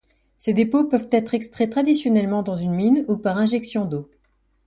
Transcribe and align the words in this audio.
Ces 0.39 0.53
dépôts 0.53 0.85
peuvent 0.85 1.05
être 1.11 1.35
extraits 1.35 1.69
traditionnellement 1.69 2.41
dans 2.41 2.55
une 2.55 2.73
mine 2.73 3.05
ou 3.07 3.17
par 3.17 3.37
injection 3.37 3.85
d'eau. 3.85 4.09